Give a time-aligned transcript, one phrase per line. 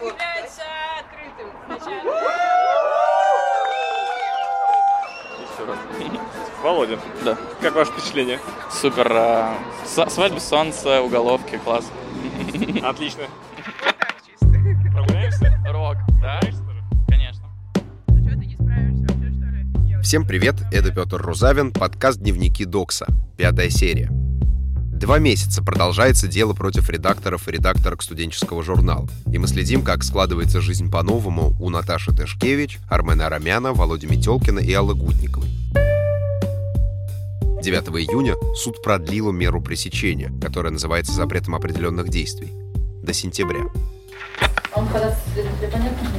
[0.00, 0.62] объявляется
[0.98, 1.48] открытым.
[5.42, 5.78] Еще раз.
[6.62, 7.36] Володя, Да.
[7.60, 8.38] как ваше впечатление?
[8.70, 9.08] Супер.
[9.86, 11.90] с- Свадьба солнца, уголовки, класс.
[12.82, 13.24] Отлично.
[14.92, 15.58] Прогуляемся?
[15.68, 16.40] Рок, да?
[17.08, 17.44] Конечно.
[18.08, 19.66] Ну что, ты не справишься вообще, что ли?
[19.74, 20.02] Офигел.
[20.02, 24.10] Всем привет, это Петр Рузавин, подкаст «Дневники Докса», пятая серия.
[25.00, 29.08] Два месяца продолжается дело против редакторов и редакторок студенческого журнала.
[29.32, 34.70] И мы следим, как складывается жизнь по-новому у Наташи Тышкевич, Армена Арамяна, Володи Метелкина и
[34.74, 35.48] Аллы Гутниковой.
[37.62, 42.52] 9 июня суд продлил меру пресечения, которая называется запретом определенных действий,
[43.02, 43.60] до сентября.
[44.76, 44.86] Он?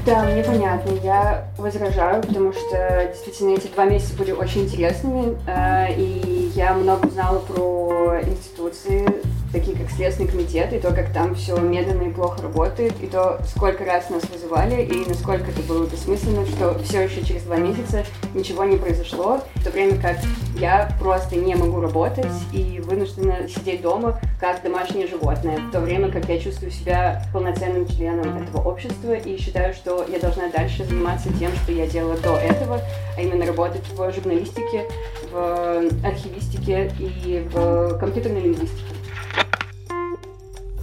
[0.05, 0.91] Да, мне понятно.
[1.03, 7.07] Я возражаю, потому что действительно эти два месяца были очень интересными, э, и я много
[7.07, 9.07] узнала про институции,
[9.51, 13.39] такие как Следственный комитет, и то, как там все медленно и плохо работает, и то,
[13.45, 18.03] сколько раз нас вызывали, и насколько это было бессмысленно, что все еще через два месяца
[18.33, 20.17] ничего не произошло, в то время как
[20.57, 26.11] я просто не могу работать и вынуждена сидеть дома как домашнее животное, в то время
[26.11, 31.29] как я чувствую себя полноценным членом этого общества и считаю, что я должна дальше заниматься
[31.39, 32.81] тем, что я делала до этого,
[33.17, 34.85] а именно работать в журналистике,
[35.31, 38.95] в архивистике и в компьютерной лингвистике.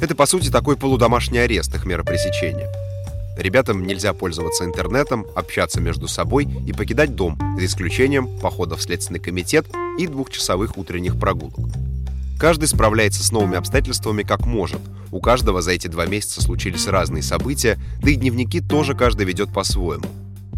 [0.00, 2.68] Это, по сути, такой полудомашний арест их мера пресечения.
[3.36, 9.20] Ребятам нельзя пользоваться интернетом, общаться между собой и покидать дом, за исключением похода в Следственный
[9.20, 9.66] комитет
[9.98, 11.54] и двухчасовых утренних прогулок.
[12.38, 14.80] Каждый справляется с новыми обстоятельствами как может.
[15.10, 19.52] У каждого за эти два месяца случились разные события, да и дневники тоже каждый ведет
[19.52, 20.04] по-своему.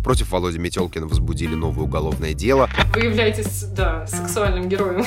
[0.02, 5.04] Против Володи Метелкина возбудили новое уголовное дело, Вы являетесь, да, сексуальным героем.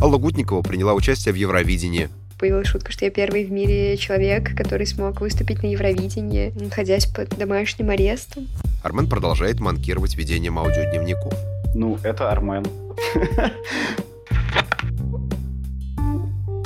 [0.00, 4.86] Алла Гутникова приняла участие в Евровидении, Появилась шутка, что я первый в мире человек, который
[4.86, 8.46] смог выступить на Евровидении, находясь под домашним арестом.
[8.82, 11.32] Армен продолжает манкировать ведением аудиодневников.
[11.74, 12.66] Ну, это Армен.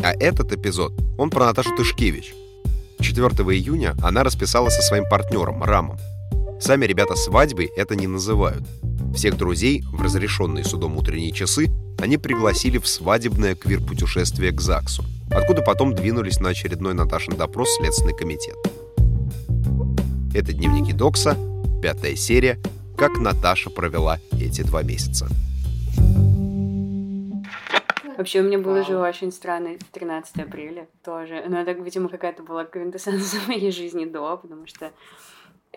[0.03, 2.33] А этот эпизод, он про Наташу Тышкевич.
[3.00, 5.99] 4 июня она расписалась со своим партнером Рамом.
[6.61, 8.62] Сами ребята свадьбой это не называют.
[9.15, 15.62] Всех друзей в разрешенные судом утренние часы они пригласили в свадебное квир-путешествие к ЗАГСу, откуда
[15.62, 18.56] потом двинулись на очередной Наташин допрос в Следственный комитет.
[20.32, 21.37] Это дневники Докса,
[21.82, 22.59] пятая серия
[22.97, 25.28] «Как Наташа провела эти два месяца».
[28.20, 31.42] Вообще, у меня было же очень странно 13 апреля тоже.
[31.48, 34.92] Но это, видимо, какая-то была квинтэссенция моей жизни до, потому что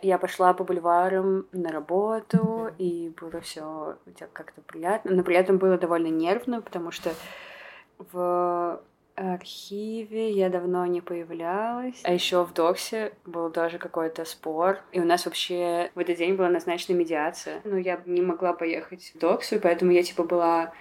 [0.02, 3.96] я пошла по бульварам на работу, и было все
[4.34, 5.12] как-то приятно.
[5.12, 7.14] Но при этом было довольно нервно, потому что
[8.12, 8.82] в
[9.16, 12.02] архиве я давно не появлялась.
[12.04, 14.80] А еще в Доксе был тоже какой-то спор.
[14.92, 17.62] И у нас вообще в этот день была назначена медиация.
[17.64, 20.74] Но я не могла поехать в Доксу, поэтому я типа была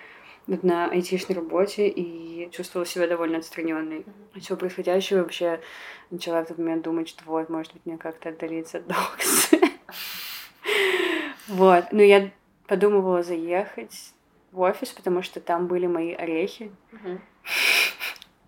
[0.47, 4.05] на айтишной работе и чувствовала себя довольно отстраненной
[4.35, 5.19] от всего происходящего.
[5.21, 5.61] Вообще
[6.11, 9.51] начала в тот момент думать, что вот, может быть, мне как-то отдалиться от Докс.
[11.49, 11.87] Вот.
[11.91, 12.31] Но я
[12.67, 14.15] подумывала заехать
[14.53, 16.71] в офис, потому что там были мои орехи.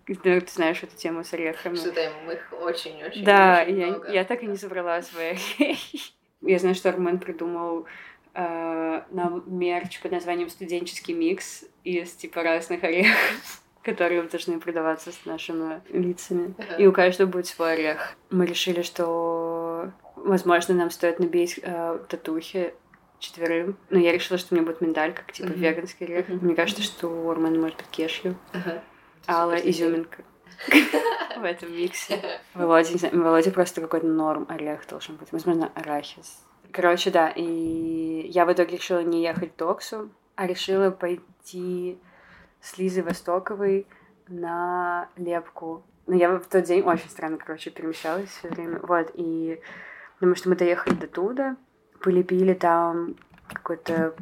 [0.07, 1.73] Ну, Ты знаешь эту тему с орехами.
[1.73, 5.75] Что там их очень-очень Да, я так и не забрала свои орехи.
[6.41, 7.87] Я знаю, что Армен придумал
[8.35, 15.25] э, нам мерч под названием «Студенческий микс» из типа разных орехов, которые должны продаваться с
[15.25, 16.53] нашими лицами.
[16.77, 18.15] И у каждого будет свой орех.
[18.29, 22.73] Мы решили, что, возможно, нам стоит набить э, татухи
[23.19, 23.77] четверым.
[23.89, 25.59] Но я решила, что у меня будет миндаль, как типа Мгм.
[25.59, 26.27] веганский орех.
[26.27, 26.45] Мгм.
[26.45, 28.37] Мне кажется, что Армена может быть кешью.
[28.53, 28.83] Ага.
[29.27, 30.23] Алла Супер изюминка
[31.37, 32.21] в этом миксе.
[32.53, 35.31] Володя, не знаю, Володя просто какой-то норм орех должен быть.
[35.31, 36.43] Возможно, арахис.
[36.75, 41.97] Короче, да, и я в итоге решила не ехать в Доксу, а решила пойти
[42.59, 43.87] с Лизой Востоковой
[44.27, 45.83] на лепку.
[46.05, 48.81] Но я в тот день очень странно, короче, перемещалась все время.
[48.81, 49.61] Вот, и
[50.15, 51.55] потому что мы доехали до туда,
[52.01, 53.15] полепили там
[53.47, 54.13] какую-то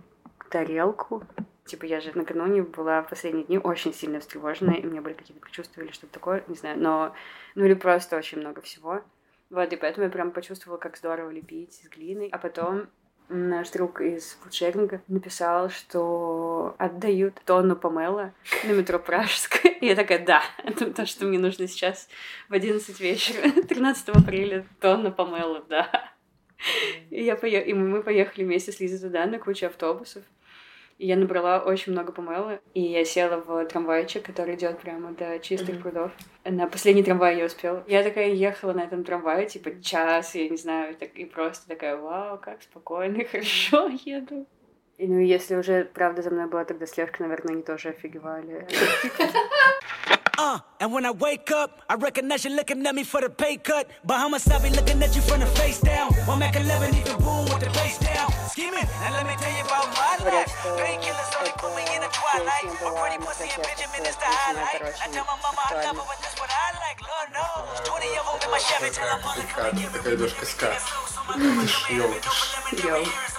[0.51, 1.23] тарелку.
[1.65, 5.13] Типа я же накануне была в последние дни очень сильно встревожена, и у меня были
[5.13, 7.15] какие-то предчувствия или что-то такое, не знаю, но...
[7.55, 9.01] Ну или просто очень много всего.
[9.53, 12.27] Вот, и поэтому я прям почувствовала, как здорово лепить из глины.
[12.31, 12.87] А потом
[13.29, 18.33] наш друг из фудшеринга написал, что отдают тонну помела
[18.63, 19.73] на метро Пражская.
[19.73, 22.09] И я такая, да, это то, что мне нужно сейчас
[22.49, 26.11] в 11 вечера, 13 апреля, тонна помела, да.
[27.11, 27.61] И, я пое...
[27.61, 30.23] и мы поехали вместе с Лизой туда на кучу автобусов.
[30.97, 35.39] И я набрала очень много помела, и я села в трамвайчик, который идет прямо до
[35.39, 36.11] чистых прудов.
[36.45, 37.83] На последний трамвай я успела.
[37.87, 41.97] Я такая ехала на этом трамвае, типа, час, я не знаю, так, и просто такая,
[41.97, 44.45] вау, как спокойно, хорошо еду.
[44.97, 48.67] И ну, если уже, правда, за мной была тогда слежка, наверное, они тоже офигевали.
[50.38, 53.56] Uh, and when I wake up, I recognize you looking at me for the pay
[53.56, 53.90] cut.
[54.04, 56.12] Bahamas, I be looking at you from the face down.
[56.30, 58.30] One Mac 11, even boom with the face down.
[58.54, 60.54] Scheming, and let me tell you about my Говорят, life.
[60.62, 62.62] что Painkillers only put me in the twilight.
[62.62, 64.78] песня My была pretty на pussy and протестах Benjamin is the Путина, highlight.
[64.78, 66.02] короче, I tell my mama I love her, актуально.
[66.06, 66.98] but that's what I like.
[67.02, 67.66] Lord knows.
[67.82, 70.44] 20 of them in my Chevy till I'm on the Ска, ты такая идешь к
[70.46, 70.70] ска.
[71.34, 73.31] Ты ж йоу, ты ж-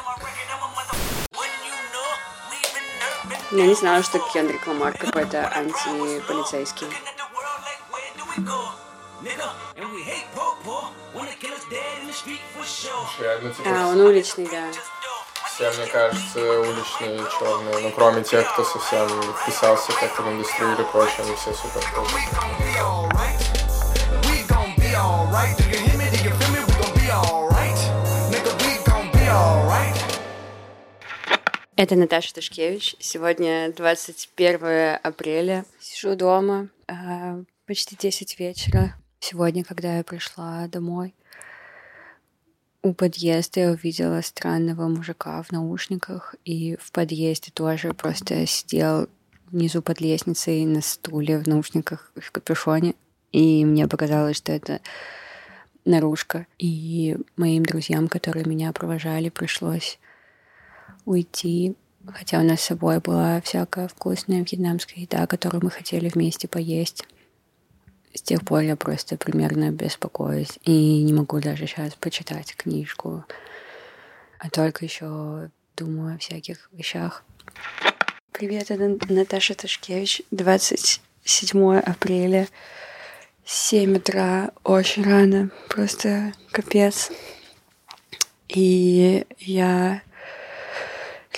[3.55, 6.89] Я не знала, что Кендрик Ламар какой-то антиполицейский.
[13.21, 14.67] Реально, типа, А, он уличный, да.
[15.47, 17.79] все, мне кажется, уличные черные.
[17.79, 19.09] Ну, кроме тех, кто совсем
[19.43, 22.29] вписался как-то в индустрию или прочее, они все супер крутые.
[31.77, 32.95] Это Наташа Ташкевич.
[33.01, 35.65] Сегодня 21 апреля.
[35.81, 38.95] Сижу дома, а, почти 10 вечера.
[39.19, 41.15] Сегодня, когда я пришла домой,
[42.85, 49.09] у подъезда я увидела странного мужика в наушниках, и в подъезде тоже просто сидел
[49.51, 52.95] внизу под лестницей на стуле в наушниках в капюшоне,
[53.33, 54.81] и мне показалось, что это
[55.85, 56.47] наружка.
[56.57, 59.99] И моим друзьям, которые меня провожали, пришлось
[61.05, 61.77] уйти,
[62.13, 67.07] хотя у нас с собой была всякая вкусная вьетнамская еда, которую мы хотели вместе поесть.
[68.15, 73.25] С тех пор я просто примерно беспокоюсь и не могу даже сейчас почитать книжку,
[74.39, 77.25] а только еще думаю о всяких вещах.
[78.31, 82.49] Привет, это Наташа Ташкевич, 27 апреля,
[83.45, 87.11] 7 утра, очень рано, просто капец.
[88.49, 90.03] И я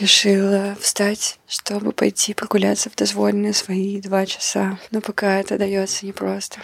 [0.01, 4.79] решила встать, чтобы пойти прогуляться в дозволенные свои два часа.
[4.91, 6.61] Но пока это дается непросто.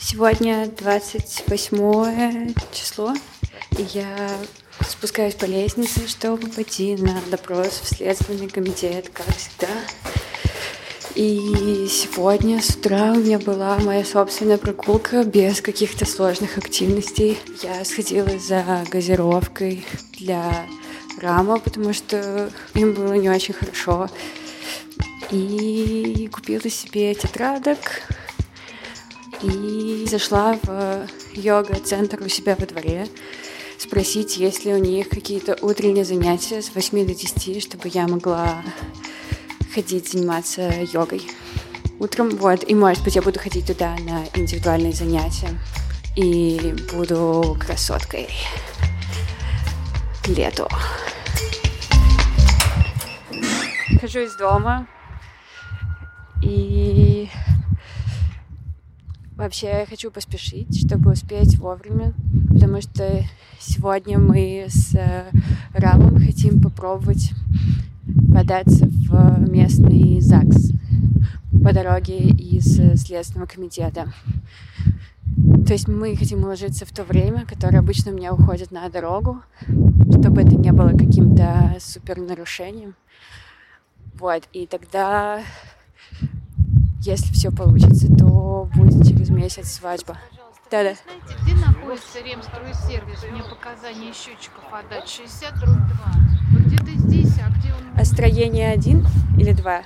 [0.00, 3.14] Сегодня 28 число,
[3.78, 4.30] и я
[4.86, 9.68] спускаюсь по лестнице, чтобы пойти на допрос в Следственный комитет, как всегда.
[11.14, 17.38] И сегодня с утра у меня была моя собственная прогулка без каких-то сложных активностей.
[17.62, 19.84] Я сходила за газировкой
[20.18, 20.66] для
[21.20, 24.08] рама, потому что им было не очень хорошо.
[25.30, 27.78] И купила себе тетрадок
[29.42, 33.06] и зашла в йога-центр у себя во дворе
[33.76, 38.62] спросить, есть ли у них какие-то утренние занятия с 8 до 10, чтобы я могла
[39.72, 41.22] ходить заниматься йогой
[41.98, 42.30] утром.
[42.30, 42.68] Вот.
[42.68, 45.48] И, может быть, я буду ходить туда на индивидуальные занятия.
[46.16, 48.28] И буду красоткой.
[50.22, 50.68] к Лету.
[54.00, 54.86] Хожу из дома.
[56.42, 57.28] И
[59.36, 62.12] вообще я хочу поспешить, чтобы успеть вовремя,
[62.48, 63.24] потому что
[63.58, 65.30] сегодня мы с э,
[65.72, 67.30] Рамом хотим попробовать
[68.32, 69.01] податься в
[69.38, 70.72] местный ЗАГС
[71.62, 74.12] по дороге из э, Следственного комитета.
[75.66, 79.42] То есть мы хотим уложиться в то время, которое обычно у меня уходит на дорогу,
[80.10, 82.94] чтобы это не было каким-то супер нарушением.
[84.18, 85.42] Вот, и тогда,
[87.00, 90.18] если все получится, то будет через месяц свадьба.
[90.70, 90.94] Да-да.
[90.94, 93.24] Знаете, где находится Ремстройсервис?
[93.30, 95.08] Мне показания счетчиков отдать.
[95.08, 96.31] 60 дробь 2.
[97.96, 99.06] А строение один
[99.38, 99.82] или два?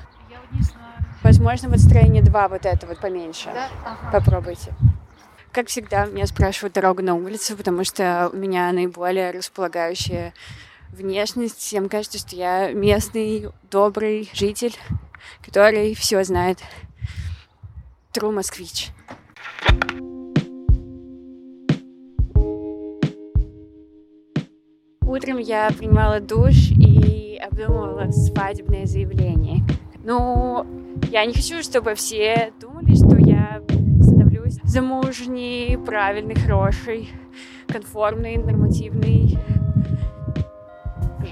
[1.22, 3.50] Возможно, вот строение два, вот это вот поменьше.
[3.52, 3.68] Да?
[3.84, 4.18] Ага.
[4.20, 4.72] Попробуйте.
[5.52, 10.34] Как всегда, меня спрашивают дорогу на улицу, потому что у меня наиболее располагающая
[10.92, 11.58] внешность.
[11.58, 14.76] Всем кажется, что я местный добрый житель,
[15.44, 16.58] который все знает.
[18.12, 18.90] Тру москвич.
[25.02, 26.95] Утром я принимала душ и
[27.56, 29.62] обдумывала свадебное заявление.
[30.04, 30.66] Ну,
[31.10, 33.62] я не хочу, чтобы все думали, что я
[34.02, 37.08] становлюсь замужней, правильной, хорошей,
[37.68, 39.38] конформной, нормативной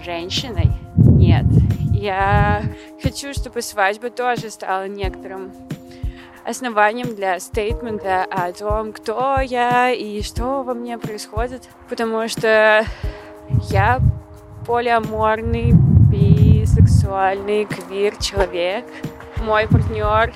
[0.04, 0.70] женщиной.
[0.96, 1.44] Нет.
[1.92, 2.62] Я
[3.02, 5.52] хочу, чтобы свадьба тоже стала некоторым
[6.44, 11.68] основанием для стейтмента о том, кто я и что во мне происходит.
[11.88, 12.84] Потому что
[13.70, 14.00] я
[14.66, 15.72] полиаморный,
[16.74, 18.84] бисексуальный, квир человек.
[19.42, 20.32] Мой партнер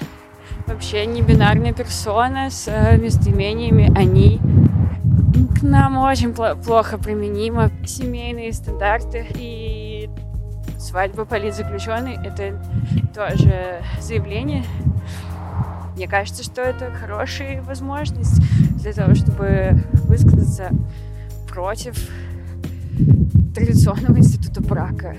[0.66, 4.40] вообще не бинарная персона с местоимениями «они».
[5.58, 10.08] К нам очень плохо применимо семейные стандарты и
[10.78, 12.62] свадьба политзаключенный— это
[13.14, 14.64] тоже заявление.
[15.96, 18.40] Мне кажется, что это хорошая возможность
[18.80, 20.70] для того, чтобы высказаться
[21.48, 21.96] против
[23.54, 25.16] традиционного института брака.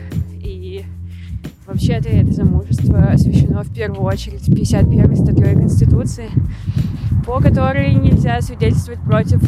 [1.70, 6.28] Вообще-то это замужество освящено в первую очередь 51 статьей Конституции,
[7.28, 9.40] по которой нельзя свидетельствовать против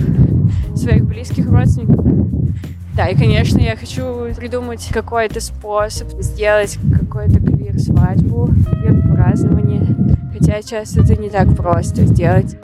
[0.75, 2.05] своих близких родственников.
[2.95, 9.87] Да, и, конечно, я хочу придумать какой-то способ сделать какой-то квир-свадьбу, квир-празднование.
[10.31, 12.55] Хотя часто это не так просто сделать.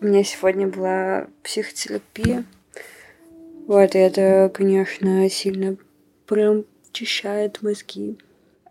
[0.00, 2.42] У меня сегодня была психотерапия.
[3.66, 5.78] Вот, и это, конечно, сильно
[6.26, 8.18] прям очищает мозги.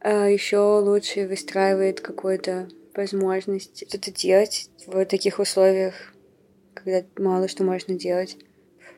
[0.02, 6.14] А еще лучше выстраивает какую-то возможность что-то делать в таких условиях,
[6.76, 8.38] когда мало что можно делать.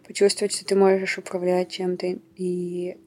[0.06, 2.98] Почувствовать, что ты можешь управлять чем-то, и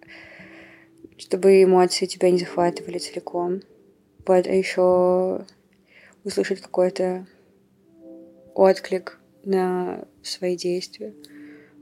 [1.18, 3.60] чтобы эмоции тебя не захватывали целиком.
[4.26, 5.44] Вот, а еще
[6.24, 7.26] услышать какой-то
[8.54, 11.14] отклик на свои действия,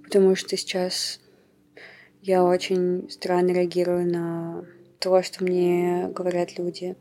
[0.07, 1.21] потому что сейчас
[2.23, 4.65] я очень странно реагирую на
[5.01, 6.97] то, что мне говорят люди.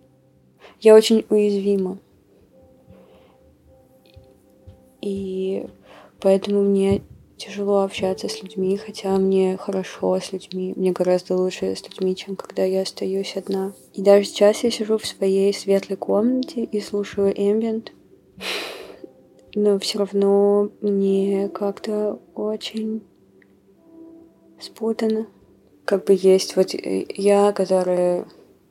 [0.82, 2.00] Я очень уязвима.
[5.02, 5.68] И
[6.20, 7.04] поэтому мне
[7.38, 10.74] тяжело общаться с людьми, хотя мне хорошо с людьми.
[10.76, 13.74] Мне гораздо лучше с людьми, чем когда я остаюсь одна.
[13.94, 17.92] И даже сейчас я сижу в своей светлой комнате и слушаю эмбиент
[19.56, 23.02] но все равно мне как-то очень
[24.60, 25.28] спутано.
[25.86, 28.28] Как бы есть вот я, которая...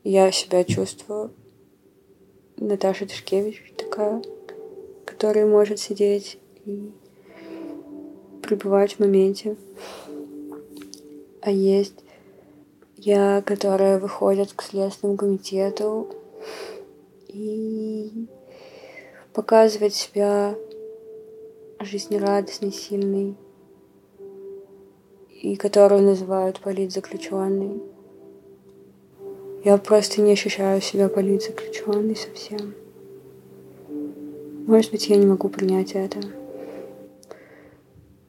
[0.07, 1.31] Я себя чувствую
[2.59, 4.23] Наташа Тышкевич такая,
[5.07, 6.93] которая может сидеть и
[8.43, 9.57] пребывать в моменте.
[11.41, 11.95] А есть
[12.99, 16.14] я, которая выходит к Следственному комитету
[17.29, 18.29] и
[19.33, 20.55] показывает себя
[21.85, 23.37] жизнерадостный, сильный,
[25.31, 27.83] и которую называют политзаключенной.
[29.64, 32.75] Я просто не ощущаю себя политзаключенной совсем.
[34.67, 36.19] Может быть, я не могу принять это.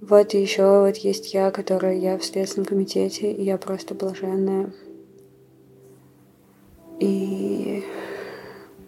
[0.01, 4.73] Вот и еще вот есть я, которая я в Следственном комитете, и я просто блаженная.
[6.99, 7.83] И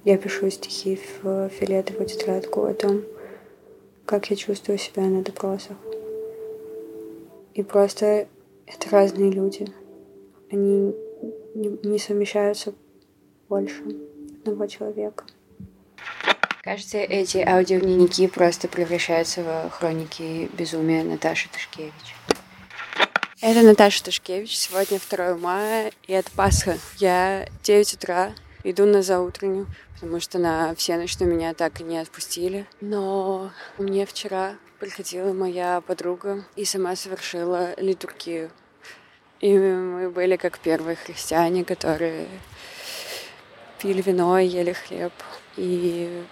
[0.04, 3.02] я пишу стихи в фиолетовую тетрадку о том,
[4.08, 5.76] как я чувствую себя на допросах.
[7.54, 8.28] И просто
[8.66, 9.68] это разные люди.
[10.50, 10.96] Они
[11.54, 12.74] не, совмещаются
[13.50, 13.84] больше
[14.40, 15.26] одного человека.
[16.64, 22.16] Кажется, эти аудиодневники просто превращаются в хроники безумия Наташи Тышкевич.
[23.42, 24.58] Это Наташа Тышкевич.
[24.58, 26.78] Сегодня 2 мая, и это Пасха.
[26.98, 28.34] Я 9 утра
[28.70, 32.68] иду на заутреннюю, потому что на все ночь меня так и не отпустили.
[32.82, 38.50] Но мне вчера приходила моя подруга и сама совершила литургию.
[39.40, 42.28] И мы были как первые христиане, которые
[43.80, 45.14] пили вино, ели хлеб
[45.56, 46.24] и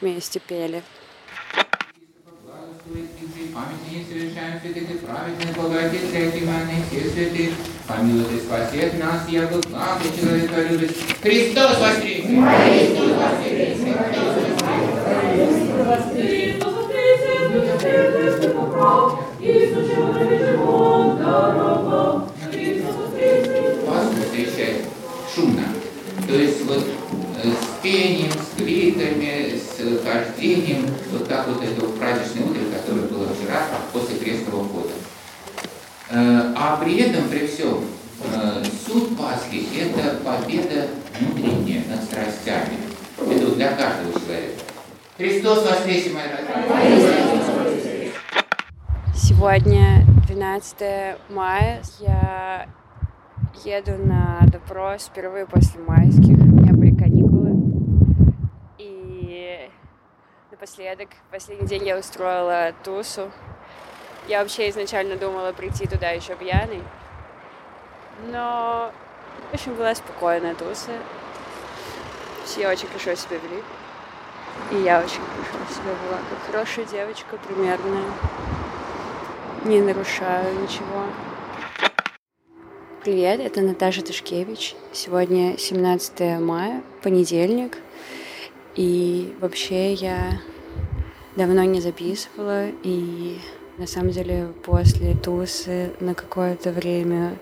[0.00, 0.82] вместе пели
[3.56, 4.90] памяти не совершаем святых
[6.92, 10.90] и Помилуй ты спасет нас, я был благ и человека любит.
[11.22, 12.26] Христос воскресе!
[12.26, 13.76] Христос воскресе!
[16.50, 17.36] Христос воскресе!
[23.86, 24.82] Пасху встречать
[25.32, 25.66] шумно.
[26.26, 26.84] То есть вот
[27.44, 33.28] э, с пением, с криками, с хождением, вот так вот это праздничное утро, которое было
[33.32, 34.90] вчера после крестного хода.
[36.08, 37.80] Э, а при этом, при всем,
[38.32, 40.86] э, суть Пасхи– это победа
[41.18, 42.78] внутренняя над страстями.
[43.18, 44.62] Это для каждого человека.
[45.16, 46.12] Христос воскресе!
[49.14, 51.82] Сегодня 12 мая.
[51.98, 52.68] Я
[53.64, 56.38] еду на допрос впервые после майских.
[56.38, 57.50] У меня были каникулы.
[58.78, 59.68] И
[60.52, 63.32] напоследок, последний день я устроила тусу.
[64.28, 66.82] Я вообще изначально думала прийти туда еще пьяной.
[68.32, 68.90] Но,
[69.50, 70.90] в общем, была спокойная туса.
[72.44, 73.62] Все очень хорошо себя вели.
[74.72, 78.02] И я очень хорошо себя вела, как хорошая девочка примерно.
[79.64, 81.04] Не нарушаю ничего.
[83.04, 84.74] Привет, это Наташа Тышкевич.
[84.92, 87.78] Сегодня 17 мая, понедельник.
[88.74, 90.40] И вообще я
[91.36, 93.38] давно не записывала, и
[93.78, 97.38] на самом деле после тусы на какое-то время,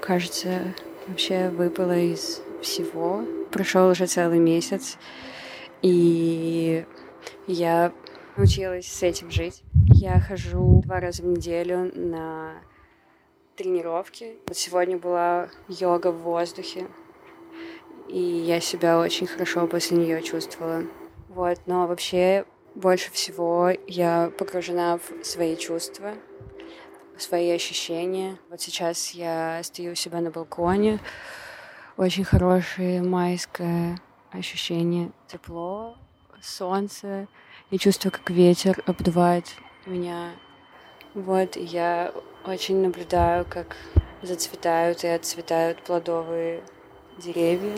[0.00, 0.74] кажется,
[1.06, 3.24] вообще выпала из всего.
[3.50, 4.98] Прошел уже целый месяц,
[5.82, 6.84] и
[7.46, 7.92] я
[8.36, 9.62] научилась с этим жить.
[9.86, 12.52] Я хожу два раза в неделю на
[13.56, 14.36] тренировки.
[14.46, 16.86] Вот сегодня была йога в воздухе,
[18.08, 20.84] и я себя очень хорошо после нее чувствовала.
[21.28, 26.14] Вот, но вообще больше всего я погружена в свои чувства,
[27.16, 28.38] в свои ощущения.
[28.48, 31.00] Вот сейчас я стою у себя на балконе,
[31.96, 33.98] очень хорошее майское
[34.30, 35.96] ощущение, тепло,
[36.40, 37.28] солнце.
[37.70, 39.44] Я чувствую, как ветер обдувает
[39.86, 40.30] меня.
[41.14, 42.12] Вот, и я
[42.44, 43.76] очень наблюдаю, как
[44.22, 46.62] зацветают и отцветают плодовые
[47.18, 47.76] деревья.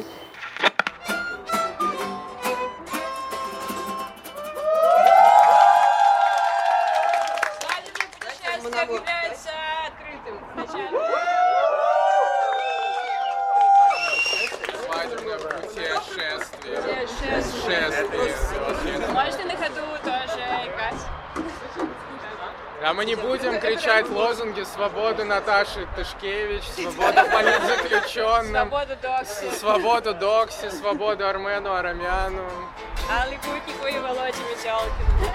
[23.83, 29.59] Кричать лозунги «Свобода Наташи Тышкевич», «Свобода политзаключенным», Свободу докси.
[29.59, 32.43] «Свободу Докси», «Свободу Армену Арамяну».
[33.11, 35.33] Алле Путнику и Володе Метелкину.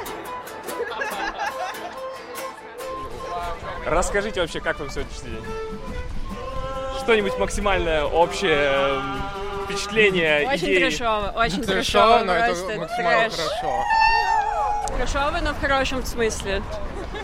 [3.86, 5.46] Расскажите вообще, как вам сегодняшний день?
[7.04, 9.22] Что-нибудь максимально общее эм,
[9.66, 10.90] впечатление, Очень идеи?
[10.90, 13.40] трешово, очень Трешово, трешово, но это просто максимально трэш.
[13.40, 13.84] хорошо.
[14.98, 16.62] Трешово, но в хорошем смысле.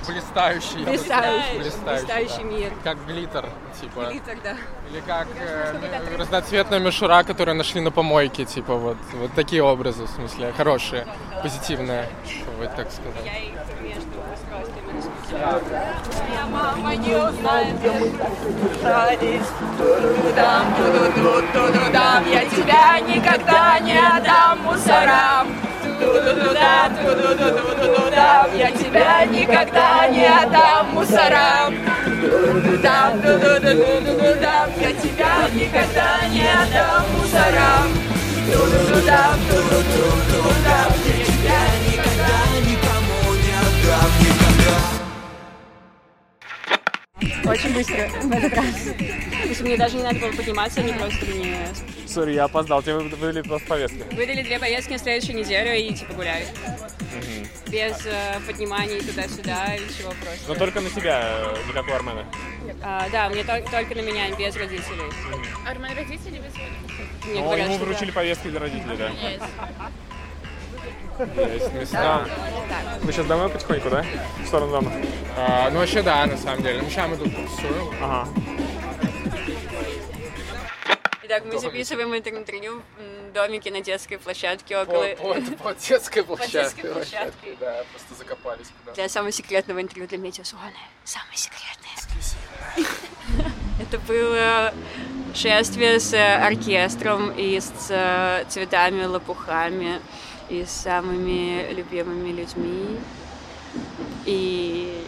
[0.08, 0.84] Блистающий.
[0.86, 1.96] Блистающий, сказал.
[1.96, 2.44] блистающий да.
[2.44, 2.72] мир.
[2.84, 4.06] Как глиттер, типа.
[4.10, 4.56] Глиттер, да.
[4.92, 5.76] Или как э,
[6.14, 8.98] м- разноцветная мишура, которую нашли на помойке, типа вот.
[9.14, 11.08] Вот такие образы, в смысле, хорошие,
[11.42, 12.10] позитивные,
[12.60, 13.26] вот так сказать.
[13.26, 13.34] Я
[13.82, 14.10] между.
[15.32, 19.48] Моя мама не узнает, где мы держались.
[19.78, 22.30] Ту-ду-дам, ту-ду-ду-ду-ду-дам.
[22.30, 25.73] Я тебя никогда не отдам мусорам.
[26.04, 28.48] Ту-ду-ду-дам, ту-ду-ду-ду-ду-дам.
[28.58, 31.76] Я тебя никогда не отдам мусорам.
[32.04, 34.70] Ту-ду-ду-дам, ту-ду-ду-ду-ду-дам.
[34.82, 37.88] Я тебя никогда не отдам мусорам.
[38.52, 40.92] Ту-ду-ду-дам, ту-ду-ду-ду-дам.
[41.06, 42.36] Я тебя никогда
[42.68, 44.76] никому не отдам никогда.
[47.50, 48.76] Очень быстро в этот раз.
[49.62, 51.58] Мне даже не надо было подниматься, они просто мне
[52.14, 53.98] Сори, я опоздал, тебе выдали просто повестку.
[54.16, 56.46] выдали две поездки на следующую неделю и типа гуляли.
[57.68, 60.56] Без э, подниманий туда-сюда или чего Но просто.
[60.56, 62.26] только на тебя, э, не как у Армена.
[62.84, 65.12] А, да, мне тол- только на меня, без родителей.
[65.68, 66.54] Армен родители без
[67.26, 69.10] Мне Но говорят, ему вручили повестку для родителей, да?
[71.52, 72.28] Есть места.
[73.02, 74.06] Вы сейчас домой потихоньку, да?
[74.44, 74.92] В сторону дома?
[75.36, 76.82] А, ну вообще да, на самом деле.
[76.82, 77.92] Ну сейчас мы тут тусуем.
[78.02, 78.28] Ага.
[81.36, 85.16] Итак, мы записываем интервью в домике на детской площадке около...
[85.16, 86.84] По, по- по детской По площадке.
[86.84, 87.58] детской площадке.
[87.60, 90.62] Да, просто закопались куда Для самого секретного интервью для медиазоны.
[91.04, 91.90] Самое секретное.
[93.82, 94.74] Это было
[95.34, 100.00] шествие с э, оркестром и с э, цветами, лопухами
[100.50, 103.00] и с самыми любимыми людьми.
[104.28, 105.04] И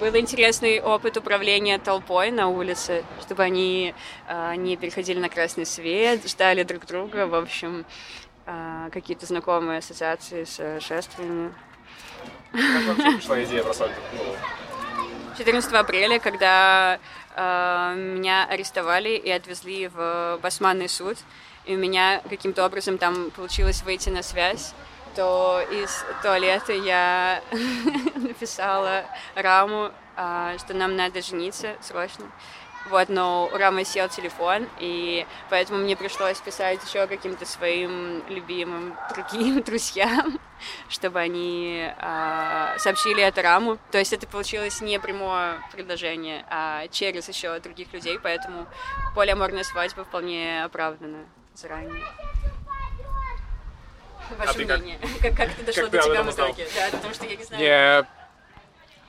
[0.00, 3.94] был интересный опыт управления толпой на улице, чтобы они
[4.28, 7.84] э, не переходили на красный свет, ждали друг друга, в общем,
[8.46, 11.52] э, какие-то знакомые ассоциации с шествиями.
[12.52, 13.96] Как вообще пришла идея про свадьбу?
[15.36, 16.98] 14 апреля, когда
[17.34, 21.18] э, меня арестовали и отвезли в Басманный суд,
[21.64, 24.74] и у меня каким-то образом там получилось выйти на связь,
[25.14, 27.42] то из туалета я
[28.16, 32.26] написала Раму, э, что нам надо жениться срочно.
[32.90, 38.94] Вот, но у Рамы сел телефон, и поэтому мне пришлось писать еще каким-то своим любимым
[39.14, 40.38] другим друзьям,
[40.90, 43.78] чтобы они а, сообщили это Раму.
[43.90, 48.66] То есть это получилось не прямое предложение, а через еще других людей, поэтому
[49.14, 51.24] полиаморная свадьба вполне оправдана
[51.54, 52.04] заранее.
[54.38, 54.98] Ваше как- мнение?
[55.22, 56.66] Как, как это дошло как до тебя в итоге?
[56.74, 57.62] Да, потому что я не знаю.
[57.62, 58.08] Мне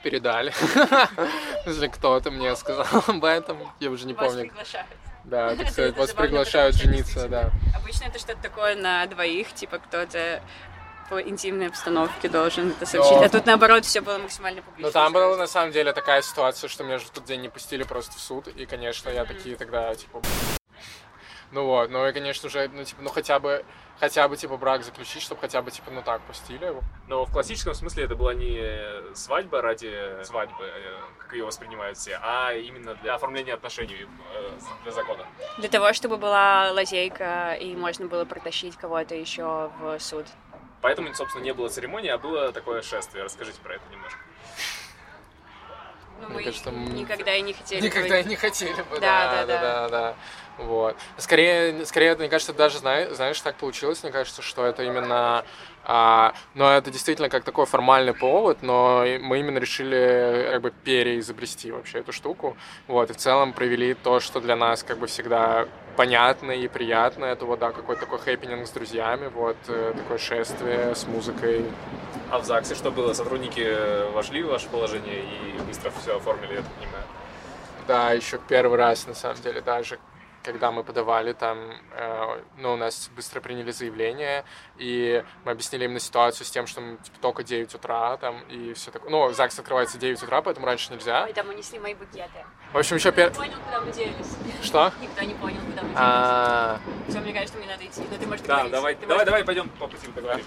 [0.02, 0.52] передали.
[1.66, 4.48] Если кто-то мне сказал об этом, я уже не Вас помню.
[4.48, 4.86] приглашают.
[5.24, 7.50] Да, так сказать, вас приглашают жениться, да.
[7.74, 10.42] Обычно это что-то такое на двоих, типа кто-то
[11.10, 13.22] по интимной обстановке должен это сообщить.
[13.22, 14.86] А тут, наоборот, все было максимально публично.
[14.86, 17.48] Ну, там была, на самом деле, такая ситуация, что меня же в тот день не
[17.48, 20.20] пустили просто в суд, и, конечно, я такие тогда, типа...
[21.52, 23.64] Ну вот, ну и, конечно же, ну, типа, ну хотя бы,
[24.00, 26.82] хотя бы, типа, брак заключить, чтобы хотя бы, типа, ну так, пустили его.
[27.06, 32.18] Но в классическом смысле это была не свадьба ради свадьбы, э, как ее воспринимают все,
[32.20, 34.50] а именно для оформления отношений э,
[34.82, 35.24] для закона.
[35.58, 40.26] Для того, чтобы была лазейка и можно было протащить кого-то еще в суд.
[40.82, 43.24] Поэтому, собственно, не было церемонии, а было такое шествие.
[43.24, 44.18] Расскажите про это немножко.
[46.20, 47.84] Ну, мы кажется, никогда и не хотели.
[47.84, 50.16] Никогда и не хотели бы, да, да, да, да, да.
[50.58, 50.96] Вот.
[51.18, 55.44] Скорее, скорее, мне кажется, даже знаешь, так получилось, мне кажется, что это именно
[55.88, 61.70] а, но это действительно как такой формальный повод, но мы именно решили как бы переизобрести
[61.70, 62.56] вообще эту штуку.
[62.88, 67.26] Вот, и в целом провели то, что для нас как бы всегда понятно и приятно.
[67.26, 71.64] Это вот, да, какой-то такой хэппенинг с друзьями, вот, э, такое шествие с музыкой.
[72.32, 73.12] А в ЗАГСе что было?
[73.12, 77.04] Сотрудники вошли в ваше положение и быстро все оформили, я понимаю?
[77.86, 80.00] Да, еще первый раз, на самом деле, даже
[80.46, 81.58] когда мы подавали там,
[81.92, 84.44] э, ну, у нас быстро приняли заявление,
[84.78, 88.72] и мы объяснили именно ситуацию с тем, что мы, типа, только 9 утра там, и
[88.74, 89.10] все такое.
[89.10, 91.24] Ну, ЗАГС открывается 9 утра, поэтому раньше нельзя.
[91.24, 92.44] Ой, там унесли мои букеты.
[92.72, 93.30] В общем, еще первый...
[93.30, 94.36] Никто не понял, куда мы делись.
[94.62, 94.92] Что?
[95.00, 95.96] Никто не понял, куда мы делись.
[95.98, 96.78] А...
[97.08, 98.72] Все, мне кажется, мне надо идти, но ты можешь Да, говорить.
[98.72, 100.46] давай, Ты давай, можешь- давай, пойдем по пути договорим.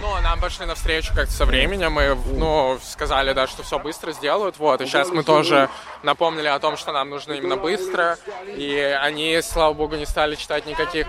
[0.00, 4.58] Ну, нам пошли навстречу как-то со временем, и, ну, сказали, да, что все быстро сделают,
[4.58, 5.68] вот, и сейчас мы тоже
[6.02, 10.66] напомнили о том, что нам нужно именно быстро, и они, слава богу, не стали читать
[10.66, 11.06] никаких...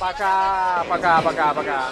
[0.00, 1.90] Пока, пока, пока, пока.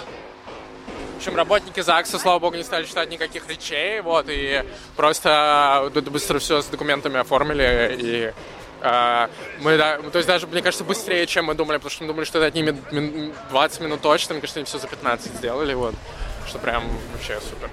[1.13, 4.65] В общем, работники ЗАГСа, слава богу, не стали читать никаких речей, вот, и
[4.97, 8.33] просто э, быстро все с документами оформили, и
[8.81, 12.25] мы, да, то есть даже, мне кажется, быстрее, чем мы думали, потому что мы думали,
[12.25, 15.95] что это отнимет мин- 20 минут точно, мне кажется, они все за 15 сделали, вот,
[16.47, 17.69] что прям вообще супер.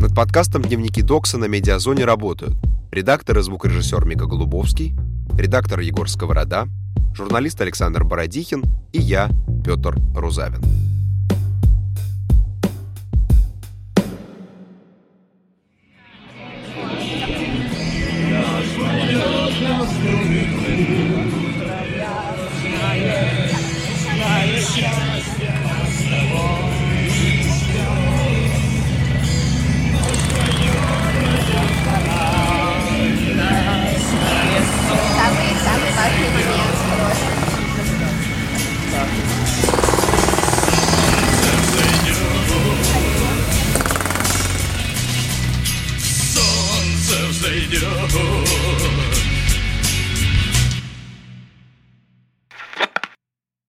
[0.00, 2.54] Над подкастом «Дневники Докса» на Медиазоне работают
[2.92, 4.94] редактор и звукорежиссер Мика Голубовский,
[5.36, 6.68] редактор Егор Сковорода,
[7.14, 9.30] журналист Александр Бородихин и я,
[9.64, 10.62] Петр Рузавин.